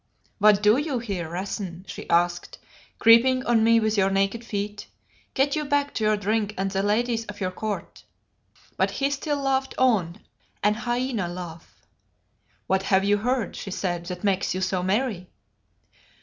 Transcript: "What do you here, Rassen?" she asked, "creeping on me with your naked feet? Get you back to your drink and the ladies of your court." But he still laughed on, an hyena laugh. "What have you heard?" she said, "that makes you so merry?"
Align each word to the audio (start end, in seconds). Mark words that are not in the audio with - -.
"What 0.39 0.63
do 0.63 0.77
you 0.77 0.97
here, 0.97 1.29
Rassen?" 1.29 1.85
she 1.87 2.09
asked, 2.09 2.57
"creeping 2.97 3.45
on 3.45 3.63
me 3.63 3.79
with 3.79 3.97
your 3.97 4.09
naked 4.09 4.43
feet? 4.43 4.87
Get 5.35 5.55
you 5.55 5.63
back 5.63 5.93
to 5.93 6.03
your 6.03 6.17
drink 6.17 6.55
and 6.57 6.71
the 6.71 6.81
ladies 6.81 7.23
of 7.27 7.39
your 7.39 7.51
court." 7.51 8.03
But 8.77 8.89
he 8.89 9.11
still 9.11 9.37
laughed 9.37 9.75
on, 9.77 10.19
an 10.63 10.73
hyena 10.73 11.27
laugh. 11.27 11.85
"What 12.65 12.81
have 12.81 13.03
you 13.03 13.17
heard?" 13.17 13.55
she 13.55 13.69
said, 13.69 14.07
"that 14.07 14.23
makes 14.23 14.55
you 14.55 14.61
so 14.61 14.81
merry?" 14.81 15.29